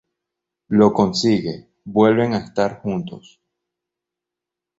[0.69, 3.39] Lo consigue, vuelven a estar juntos.